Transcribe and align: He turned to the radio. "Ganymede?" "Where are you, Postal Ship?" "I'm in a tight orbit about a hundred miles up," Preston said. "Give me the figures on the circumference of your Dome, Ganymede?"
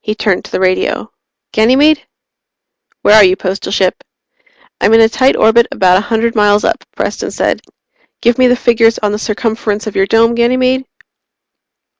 He 0.00 0.14
turned 0.14 0.46
to 0.46 0.50
the 0.50 0.58
radio. 0.58 1.12
"Ganymede?" 1.52 2.06
"Where 3.02 3.14
are 3.14 3.22
you, 3.24 3.36
Postal 3.36 3.70
Ship?" 3.70 3.94
"I'm 4.80 4.94
in 4.94 5.02
a 5.02 5.08
tight 5.10 5.36
orbit 5.36 5.66
about 5.70 5.98
a 5.98 6.08
hundred 6.08 6.34
miles 6.34 6.64
up," 6.64 6.82
Preston 6.96 7.30
said. 7.30 7.60
"Give 8.22 8.38
me 8.38 8.46
the 8.46 8.56
figures 8.56 8.98
on 9.00 9.12
the 9.12 9.18
circumference 9.18 9.86
of 9.86 9.96
your 9.96 10.06
Dome, 10.06 10.34
Ganymede?" 10.34 10.86